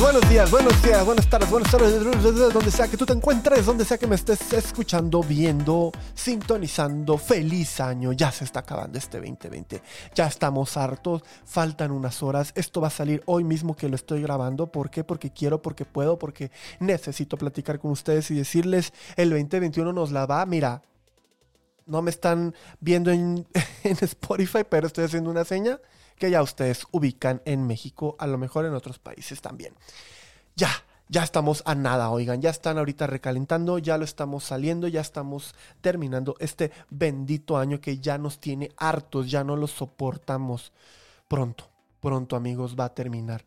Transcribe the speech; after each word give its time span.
buenos 0.00 0.28
días, 0.28 0.50
buenos 0.50 0.82
días, 0.82 1.04
buenas 1.06 1.28
tardes, 1.28 1.48
buenas 1.48 1.70
tardes, 1.70 2.52
donde 2.52 2.70
sea 2.70 2.88
que 2.88 2.96
tú 2.96 3.06
te 3.06 3.14
encuentres, 3.14 3.64
donde 3.64 3.84
sea 3.84 3.96
que 3.96 4.06
me 4.06 4.16
estés 4.16 4.52
escuchando, 4.52 5.22
viendo, 5.22 5.90
sintonizando. 6.14 7.16
Feliz 7.16 7.80
año, 7.80 8.12
ya 8.12 8.30
se 8.30 8.44
está 8.44 8.60
acabando 8.60 8.98
este 8.98 9.18
2020. 9.18 9.82
Ya 10.14 10.26
estamos 10.26 10.76
hartos, 10.76 11.22
faltan 11.44 11.92
unas 11.92 12.22
horas. 12.22 12.52
Esto 12.56 12.80
va 12.80 12.88
a 12.88 12.90
salir 12.90 13.22
hoy 13.26 13.44
mismo 13.44 13.74
que 13.74 13.88
lo 13.88 13.96
estoy 13.96 14.20
grabando. 14.20 14.66
¿Por 14.66 14.90
qué? 14.90 15.02
Porque 15.02 15.30
quiero, 15.30 15.62
porque 15.62 15.84
puedo, 15.84 16.18
porque 16.18 16.50
necesito 16.78 17.38
platicar 17.38 17.78
con 17.78 17.90
ustedes 17.90 18.30
y 18.30 18.34
decirles, 18.34 18.92
el 19.16 19.30
2021 19.30 19.92
nos 19.92 20.12
la 20.12 20.26
va, 20.26 20.44
mira, 20.44 20.82
no 21.86 22.02
me 22.02 22.10
están 22.10 22.54
viendo 22.80 23.10
en, 23.10 23.46
en 23.84 23.96
Spotify, 24.00 24.64
pero 24.68 24.86
estoy 24.86 25.04
haciendo 25.04 25.30
una 25.30 25.44
seña 25.44 25.80
que 26.18 26.30
ya 26.30 26.42
ustedes 26.42 26.86
ubican 26.90 27.42
en 27.44 27.66
México, 27.66 28.16
a 28.18 28.26
lo 28.26 28.38
mejor 28.38 28.64
en 28.64 28.74
otros 28.74 28.98
países 28.98 29.40
también. 29.40 29.74
Ya, 30.56 30.70
ya 31.08 31.22
estamos 31.22 31.62
a 31.66 31.74
nada, 31.74 32.10
oigan, 32.10 32.40
ya 32.40 32.50
están 32.50 32.78
ahorita 32.78 33.06
recalentando, 33.06 33.78
ya 33.78 33.98
lo 33.98 34.04
estamos 34.04 34.44
saliendo, 34.44 34.88
ya 34.88 35.00
estamos 35.00 35.54
terminando 35.80 36.34
este 36.40 36.72
bendito 36.90 37.58
año 37.58 37.80
que 37.80 37.98
ya 37.98 38.18
nos 38.18 38.40
tiene 38.40 38.72
hartos, 38.76 39.30
ya 39.30 39.44
no 39.44 39.56
lo 39.56 39.66
soportamos. 39.66 40.72
Pronto, 41.28 41.68
pronto 42.00 42.34
amigos, 42.34 42.76
va 42.78 42.86
a 42.86 42.94
terminar. 42.94 43.44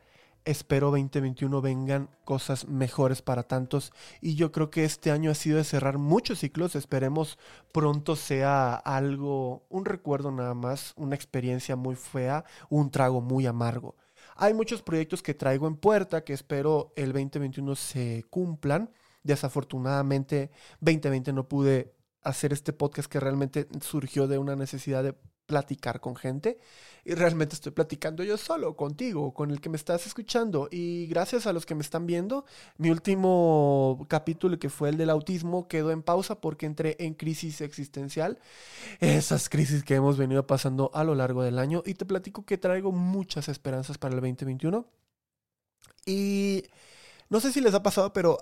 Espero 0.49 0.89
2021 0.89 1.61
vengan 1.61 2.09
cosas 2.25 2.67
mejores 2.67 3.21
para 3.21 3.43
tantos 3.43 3.93
y 4.19 4.33
yo 4.33 4.51
creo 4.51 4.71
que 4.71 4.83
este 4.83 5.11
año 5.11 5.29
ha 5.29 5.35
sido 5.35 5.57
de 5.57 5.63
cerrar 5.63 5.99
muchos 5.99 6.39
ciclos. 6.39 6.75
Esperemos 6.75 7.37
pronto 7.71 8.15
sea 8.15 8.73
algo, 8.73 9.67
un 9.69 9.85
recuerdo 9.85 10.31
nada 10.31 10.55
más, 10.55 10.95
una 10.97 11.13
experiencia 11.13 11.75
muy 11.75 11.95
fea, 11.95 12.45
un 12.67 12.89
trago 12.89 13.21
muy 13.21 13.45
amargo. 13.45 13.95
Hay 14.35 14.55
muchos 14.55 14.81
proyectos 14.81 15.21
que 15.21 15.35
traigo 15.35 15.67
en 15.67 15.75
puerta 15.75 16.23
que 16.23 16.33
espero 16.33 16.93
el 16.95 17.13
2021 17.13 17.75
se 17.75 18.25
cumplan. 18.31 18.89
Desafortunadamente 19.21 20.49
2020 20.79 21.31
no 21.31 21.47
pude 21.47 21.93
hacer 22.23 22.53
este 22.53 22.73
podcast 22.73 23.07
que 23.07 23.19
realmente 23.19 23.67
surgió 23.81 24.27
de 24.27 24.39
una 24.39 24.55
necesidad 24.55 25.03
de 25.03 25.15
platicar 25.49 25.99
con 25.99 26.15
gente 26.15 26.59
y 27.03 27.15
realmente 27.15 27.55
estoy 27.55 27.71
platicando 27.71 28.23
yo 28.23 28.37
solo 28.37 28.77
contigo, 28.77 29.33
con 29.33 29.49
el 29.49 29.59
que 29.59 29.69
me 29.69 29.77
estás 29.77 30.05
escuchando 30.05 30.69
y 30.71 31.07
gracias 31.07 31.47
a 31.47 31.53
los 31.53 31.65
que 31.65 31.73
me 31.73 31.81
están 31.81 32.05
viendo, 32.05 32.45
mi 32.77 32.91
último 32.91 34.05
capítulo 34.07 34.59
que 34.59 34.69
fue 34.69 34.89
el 34.89 34.97
del 34.97 35.09
autismo 35.09 35.67
quedó 35.67 35.89
en 35.89 36.03
pausa 36.03 36.39
porque 36.39 36.67
entré 36.67 36.95
en 36.99 37.15
crisis 37.15 37.61
existencial, 37.61 38.37
esas 38.99 39.49
crisis 39.49 39.83
que 39.83 39.95
hemos 39.95 40.17
venido 40.17 40.45
pasando 40.45 40.91
a 40.93 41.03
lo 41.03 41.15
largo 41.15 41.41
del 41.41 41.57
año 41.57 41.81
y 41.83 41.95
te 41.95 42.05
platico 42.05 42.45
que 42.45 42.59
traigo 42.59 42.91
muchas 42.91 43.49
esperanzas 43.49 43.97
para 43.97 44.13
el 44.13 44.21
2021 44.21 44.85
y 46.05 46.63
no 47.29 47.39
sé 47.39 47.51
si 47.51 47.59
les 47.59 47.73
ha 47.73 47.81
pasado, 47.81 48.13
pero 48.13 48.37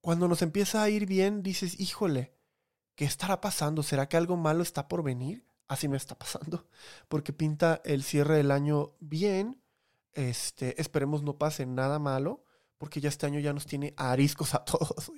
cuando 0.00 0.26
nos 0.26 0.42
empieza 0.42 0.82
a 0.82 0.90
ir 0.90 1.06
bien 1.06 1.44
dices, 1.44 1.78
híjole, 1.78 2.34
¿qué 2.96 3.04
estará 3.04 3.40
pasando? 3.40 3.84
¿Será 3.84 4.08
que 4.08 4.16
algo 4.16 4.36
malo 4.36 4.64
está 4.64 4.88
por 4.88 5.04
venir? 5.04 5.51
Así 5.72 5.88
me 5.88 5.96
está 5.96 6.18
pasando, 6.18 6.66
porque 7.08 7.32
pinta 7.32 7.80
el 7.84 8.02
cierre 8.02 8.36
del 8.36 8.50
año 8.50 8.92
bien, 9.00 9.62
este, 10.12 10.80
esperemos 10.80 11.22
no 11.22 11.38
pase 11.38 11.64
nada 11.64 11.98
malo, 11.98 12.44
porque 12.76 13.00
ya 13.00 13.08
este 13.08 13.26
año 13.26 13.40
ya 13.40 13.52
nos 13.52 13.66
tiene 13.66 13.94
ariscos 13.96 14.54
a 14.54 14.64
todos. 14.64 15.12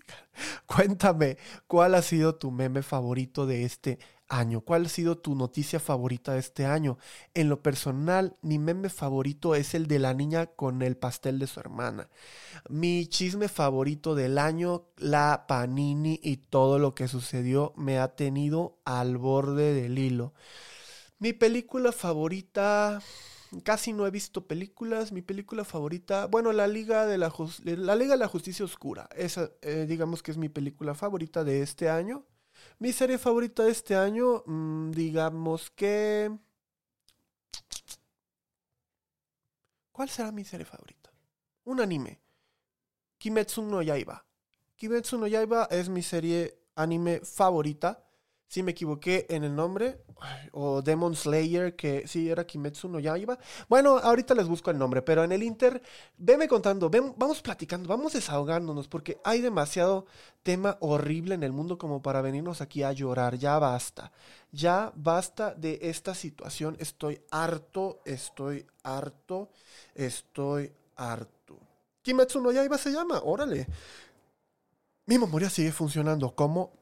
Cuéntame, 0.67 1.39
¿cuál 1.67 1.95
ha 1.95 2.03
sido 2.03 2.37
tu 2.37 2.51
meme 2.51 2.83
favorito 2.83 3.47
de 3.47 3.65
este 3.65 3.99
año? 4.39 4.61
¿Cuál 4.61 4.87
ha 4.87 4.89
sido 4.89 5.19
tu 5.19 5.35
noticia 5.35 5.81
favorita 5.81 6.33
de 6.33 6.41
este 6.41 6.67
año? 6.67 6.99
En 7.35 7.49
lo 7.49 7.63
personal, 7.63 8.37
mi 8.43 8.59
meme 8.59 8.89
favorito 8.89 9.55
es 9.55 9.75
el 9.75 9.87
de 9.87 9.99
la 9.99 10.15
niña 10.15 10.47
con 10.47 10.83
el 10.83 10.97
pastel 10.97 11.39
de 11.39 11.47
su 11.47 11.61
hermana. 11.61 12.09
Mi 12.69 13.07
chisme 13.07 13.49
favorito 13.49 14.15
del 14.15 14.39
año, 14.39 14.87
la 14.97 15.47
panini 15.49 16.21
y 16.23 16.37
todo 16.39 16.79
lo 16.79 16.95
que 16.95 17.09
sucedió 17.09 17.73
me 17.77 17.99
ha 17.99 18.17
tenido 18.17 18.79
al 18.85 19.17
borde 19.19 19.75
del 19.75 19.99
hilo. 19.99 20.35
Mi 21.19 21.33
película 21.33 21.93
favorita 21.93 23.01
casi 23.63 23.93
no 23.93 24.07
he 24.07 24.11
visto 24.11 24.47
películas. 24.47 25.13
Mi 25.13 25.23
película 25.23 25.65
favorita, 25.65 26.27
bueno, 26.27 26.53
La 26.53 26.67
Liga 26.67 27.07
de 27.07 27.19
la, 27.19 27.33
la, 27.65 27.97
Liga 27.97 28.13
de 28.13 28.19
la 28.19 28.29
Justicia 28.29 28.65
Oscura. 28.65 29.09
Esa, 29.17 29.51
eh, 29.63 29.87
digamos 29.89 30.23
que 30.23 30.31
es 30.31 30.37
mi 30.37 30.49
película 30.49 30.95
favorita 30.95 31.45
de 31.45 31.63
este 31.63 31.89
año. 31.89 32.25
Mi 32.79 32.93
serie 32.93 33.19
favorita 33.19 33.65
de 33.65 33.71
este 33.71 33.97
año, 33.97 34.43
mm, 34.47 34.91
digamos 34.91 35.71
que... 35.71 36.37
¿Cuál 39.93 40.09
será 40.09 40.33
mi 40.33 40.45
serie 40.45 40.67
favorita? 40.67 41.11
Un 41.65 41.81
anime. 41.81 42.21
Kimetsu 43.19 43.63
no 43.63 43.81
Yaiba. 43.81 44.27
Kimetsu 44.77 45.19
no 45.19 45.27
Yaiba 45.27 45.69
es 45.71 45.89
mi 45.89 46.03
serie 46.03 46.65
anime 46.75 47.21
favorita 47.21 48.05
si 48.49 48.63
me 48.63 48.73
equivoqué 48.73 49.27
en 49.31 49.45
el 49.45 49.55
nombre, 49.55 50.05
o 50.53 50.83
Demon 50.83 51.17
Slayer, 51.17 51.75
que 51.77 52.07
sí 52.07 52.31
era 52.31 52.47
Kimetsu 52.47 52.89
no 52.89 53.01
Yaiba. 53.01 53.39
Bueno, 53.69 53.99
ahorita 53.99 54.35
les 54.35 54.47
busco 54.47 54.71
el 54.71 54.79
nombre, 54.79 55.03
pero 55.03 55.25
en 55.25 55.33
el 55.33 55.43
Inter, 55.43 55.83
veme 56.17 56.49
contando, 56.49 56.89
ven, 56.89 57.15
vamos 57.17 57.43
platicando, 57.43 57.89
vamos 57.89 58.13
desahogándonos, 58.13 58.89
porque 58.89 59.19
hay 59.25 59.41
demasiado 59.41 60.07
tema 60.43 60.77
horrible 60.81 61.35
en 61.35 61.43
el 61.43 61.53
mundo 61.53 61.79
como 61.79 62.03
para 62.03 62.23
venirnos 62.23 62.61
aquí 62.61 62.83
a 62.83 62.93
llorar. 62.93 63.37
Ya 63.37 63.59
basta, 63.59 64.13
ya 64.53 64.93
basta 64.95 65.55
de 65.55 65.79
esta 65.83 66.15
situación. 66.15 66.77
Estoy 66.79 67.21
harto, 67.31 68.01
estoy 68.05 68.67
harto, 68.83 69.51
estoy 69.95 70.73
harto. 70.97 71.59
Kimetsu 72.03 72.41
no 72.41 72.53
Yaiba 72.53 72.79
se 72.79 72.93
llama, 72.93 73.21
órale. 73.25 73.67
Mi 75.07 75.19
memoria 75.19 75.51
sigue 75.51 75.73
funcionando, 75.73 76.35
¿cómo? 76.35 76.73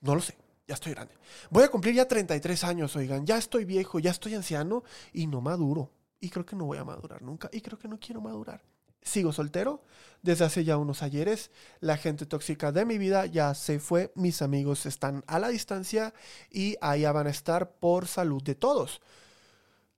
No 0.00 0.14
lo 0.14 0.20
sé 0.20 0.47
ya 0.68 0.74
estoy 0.74 0.92
grande. 0.92 1.14
Voy 1.50 1.64
a 1.64 1.68
cumplir 1.68 1.94
ya 1.94 2.06
33 2.06 2.62
años, 2.64 2.94
oigan, 2.94 3.26
ya 3.26 3.38
estoy 3.38 3.64
viejo, 3.64 3.98
ya 3.98 4.10
estoy 4.10 4.34
anciano 4.34 4.84
y 5.12 5.26
no 5.26 5.40
maduro. 5.40 5.90
Y 6.20 6.28
creo 6.28 6.44
que 6.44 6.56
no 6.56 6.66
voy 6.66 6.78
a 6.78 6.84
madurar 6.84 7.22
nunca 7.22 7.48
y 7.52 7.62
creo 7.62 7.78
que 7.78 7.88
no 7.88 7.98
quiero 7.98 8.20
madurar. 8.20 8.62
Sigo 9.00 9.32
soltero 9.32 9.82
desde 10.22 10.44
hace 10.44 10.64
ya 10.64 10.76
unos 10.76 11.02
ayeres. 11.02 11.50
La 11.80 11.96
gente 11.96 12.26
tóxica 12.26 12.70
de 12.72 12.84
mi 12.84 12.98
vida 12.98 13.24
ya 13.24 13.54
se 13.54 13.78
fue. 13.78 14.12
Mis 14.14 14.42
amigos 14.42 14.84
están 14.84 15.24
a 15.26 15.38
la 15.38 15.48
distancia 15.48 16.12
y 16.50 16.76
allá 16.80 17.12
van 17.12 17.28
a 17.28 17.30
estar 17.30 17.70
por 17.70 18.06
salud 18.06 18.42
de 18.42 18.54
todos. 18.54 19.00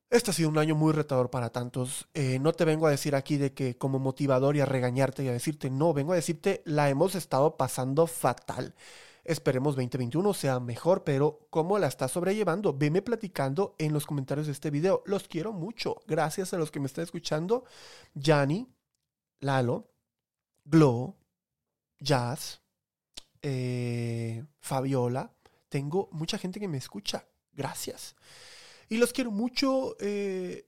Este 0.09 0.31
ha 0.31 0.33
sido 0.33 0.49
un 0.49 0.57
año 0.57 0.75
muy 0.75 0.93
retador 0.93 1.29
para 1.29 1.49
tantos. 1.49 2.07
Eh, 2.13 2.37
no 2.39 2.53
te 2.53 2.63
vengo 2.63 2.87
a 2.87 2.91
decir 2.91 3.15
aquí 3.15 3.37
de 3.37 3.53
que 3.53 3.77
como 3.77 3.99
motivador 3.99 4.55
y 4.55 4.61
a 4.61 4.65
regañarte 4.65 5.23
y 5.23 5.27
a 5.27 5.33
decirte, 5.33 5.69
no, 5.69 5.93
vengo 5.93 6.13
a 6.13 6.17
decirte, 6.17 6.61
la 6.65 6.89
hemos 6.89 7.15
estado 7.15 7.57
pasando 7.57 8.07
fatal. 8.07 8.75
Esperemos 9.23 9.75
2021 9.75 10.33
sea 10.33 10.59
mejor, 10.59 11.03
pero 11.03 11.47
¿cómo 11.49 11.77
la 11.77 11.87
está 11.87 12.07
sobrellevando? 12.07 12.73
Veme 12.73 13.01
platicando 13.01 13.75
en 13.77 13.93
los 13.93 14.05
comentarios 14.05 14.47
de 14.47 14.53
este 14.53 14.71
video. 14.71 15.03
Los 15.05 15.27
quiero 15.27 15.53
mucho. 15.53 16.01
Gracias 16.07 16.53
a 16.53 16.57
los 16.57 16.71
que 16.71 16.79
me 16.79 16.87
están 16.87 17.03
escuchando. 17.03 17.65
Yanni, 18.15 18.67
Lalo, 19.39 19.91
Glow, 20.65 21.15
Jazz, 21.99 22.61
eh, 23.41 24.43
Fabiola. 24.59 25.31
Tengo 25.69 26.09
mucha 26.11 26.37
gente 26.37 26.59
que 26.59 26.67
me 26.67 26.77
escucha. 26.77 27.25
Gracias. 27.53 28.15
Y 28.89 28.97
los 28.97 29.13
quiero 29.13 29.31
mucho. 29.31 29.95
Eh, 29.99 30.67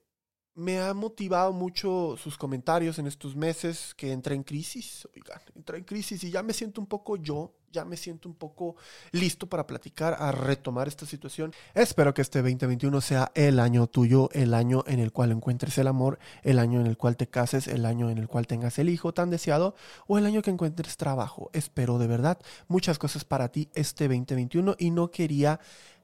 me 0.55 0.79
ha 0.79 0.93
motivado 0.93 1.51
mucho 1.51 2.15
sus 2.17 2.37
comentarios 2.37 2.99
en 2.99 3.07
estos 3.07 3.35
meses 3.35 3.93
que 3.95 4.11
entré 4.11 4.35
en 4.35 4.43
crisis. 4.43 5.07
Oigan, 5.15 5.41
entré 5.55 5.77
en 5.77 5.83
crisis 5.83 6.23
y 6.23 6.31
ya 6.31 6.43
me 6.43 6.53
siento 6.53 6.79
un 6.79 6.87
poco 6.87 7.17
yo, 7.17 7.55
ya 7.73 7.83
me 7.83 7.97
siento 7.97 8.29
un 8.29 8.35
poco 8.35 8.75
listo 9.11 9.49
para 9.49 9.67
platicar, 9.67 10.15
a 10.19 10.31
retomar 10.31 10.87
esta 10.87 11.05
situación. 11.05 11.51
Espero 11.73 12.13
que 12.13 12.21
este 12.21 12.41
2021 12.41 13.01
sea 13.01 13.31
el 13.33 13.59
año 13.59 13.87
tuyo, 13.87 14.29
el 14.31 14.53
año 14.53 14.83
en 14.87 14.99
el 14.99 15.11
cual 15.11 15.31
encuentres 15.31 15.77
el 15.79 15.87
amor, 15.87 16.19
el 16.43 16.59
año 16.59 16.79
en 16.79 16.87
el 16.87 16.97
cual 16.97 17.17
te 17.17 17.27
cases, 17.27 17.67
el 17.67 17.85
año 17.85 18.09
en 18.09 18.19
el 18.19 18.27
cual 18.27 18.47
tengas 18.47 18.79
el 18.79 18.89
hijo 18.89 19.13
tan 19.13 19.31
deseado 19.31 19.75
o 20.07 20.17
el 20.17 20.25
año 20.25 20.41
que 20.41 20.51
encuentres 20.51 20.95
trabajo. 20.95 21.49
Espero 21.51 21.97
de 21.97 22.07
verdad 22.07 22.37
muchas 22.67 22.99
cosas 22.99 23.25
para 23.25 23.49
ti 23.49 23.69
este 23.73 24.07
2021 24.07 24.75
y 24.77 24.91
no 24.91 25.09
quería 25.09 25.59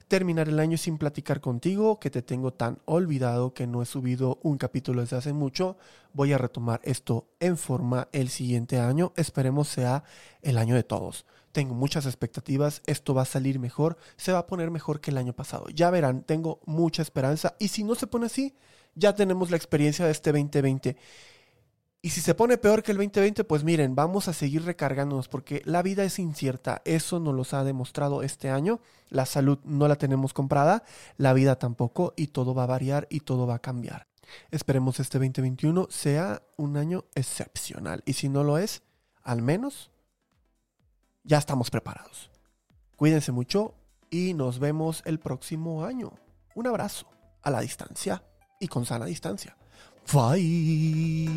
terminar 0.09 0.49
el 0.49 0.59
año 0.59 0.75
sin 0.75 0.97
platicar 0.97 1.39
contigo, 1.39 1.99
que 1.99 2.09
te 2.09 2.23
tengo 2.23 2.51
tan 2.51 2.79
olvidado 2.85 3.53
que 3.53 3.67
no 3.67 3.83
he 3.83 3.85
subido 3.85 4.39
un 4.41 4.57
capítulo 4.57 5.01
desde 5.01 5.17
hace 5.17 5.33
mucho. 5.33 5.77
Voy 6.13 6.33
a 6.33 6.39
retomar 6.39 6.81
esto 6.83 7.27
en 7.39 7.57
forma 7.57 8.09
el 8.11 8.29
siguiente 8.29 8.79
año. 8.79 9.13
Esperemos 9.15 9.67
sea 9.67 10.03
el 10.41 10.57
año 10.57 10.73
de 10.73 10.83
todos. 10.83 11.25
Tengo 11.51 11.73
muchas 11.73 12.05
expectativas, 12.05 12.81
esto 12.85 13.13
va 13.13 13.23
a 13.23 13.25
salir 13.25 13.59
mejor, 13.59 13.97
se 14.17 14.31
va 14.31 14.39
a 14.39 14.47
poner 14.47 14.71
mejor 14.71 15.01
que 15.01 15.11
el 15.11 15.17
año 15.17 15.33
pasado. 15.33 15.67
Ya 15.69 15.89
verán, 15.89 16.23
tengo 16.23 16.59
mucha 16.65 17.01
esperanza 17.01 17.55
y 17.59 17.69
si 17.69 17.83
no 17.83 17.95
se 17.95 18.07
pone 18.07 18.27
así, 18.27 18.55
ya 18.95 19.15
tenemos 19.15 19.49
la 19.51 19.57
experiencia 19.57 20.05
de 20.05 20.11
este 20.11 20.31
2020. 20.31 20.97
Y 22.01 22.11
si 22.11 22.21
se 22.21 22.33
pone 22.33 22.57
peor 22.57 22.81
que 22.81 22.91
el 22.91 22.97
2020, 22.97 23.43
pues 23.43 23.65
miren, 23.65 23.93
vamos 23.93 24.29
a 24.29 24.33
seguir 24.33 24.63
recargándonos 24.63 25.27
porque 25.27 25.61
la 25.65 25.81
vida 25.81 26.05
es 26.05 26.17
incierta. 26.17 26.81
Eso 26.85 27.19
nos 27.19 27.35
lo 27.35 27.57
ha 27.57 27.63
demostrado 27.65 28.23
este 28.23 28.49
año. 28.49 28.79
La 29.09 29.25
salud 29.25 29.59
no 29.65 29.85
la 29.89 29.97
tenemos 29.97 30.33
comprada, 30.33 30.83
la 31.17 31.33
vida 31.33 31.57
tampoco 31.57 32.13
y 32.15 32.27
todo 32.27 32.53
va 32.53 32.63
a 32.63 32.67
variar 32.67 33.05
y 33.09 33.19
todo 33.21 33.47
va 33.47 33.55
a 33.55 33.59
cambiar. 33.59 34.07
Esperemos 34.49 35.01
este 35.01 35.17
2021 35.17 35.87
sea 35.89 36.41
un 36.55 36.77
año 36.77 37.03
excepcional. 37.15 38.01
Y 38.05 38.13
si 38.13 38.29
no 38.29 38.45
lo 38.45 38.57
es, 38.57 38.81
al 39.21 39.41
menos 39.41 39.91
ya 41.23 41.37
estamos 41.37 41.69
preparados. 41.69 42.31
Cuídense 42.95 43.31
mucho 43.31 43.75
y 44.09 44.33
nos 44.33 44.59
vemos 44.59 45.01
el 45.05 45.19
próximo 45.19 45.85
año. 45.85 46.13
Un 46.55 46.67
abrazo 46.67 47.07
a 47.41 47.51
la 47.51 47.61
distancia 47.61 48.23
y 48.59 48.67
con 48.67 48.85
sana 48.85 49.05
distancia. 49.05 49.55
Bye. 50.11 51.29